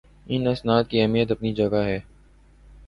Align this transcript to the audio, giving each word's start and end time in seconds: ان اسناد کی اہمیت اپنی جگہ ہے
ان 0.27 0.47
اسناد 0.47 0.83
کی 0.89 1.01
اہمیت 1.01 1.31
اپنی 1.31 1.53
جگہ 1.53 1.83
ہے 1.85 1.99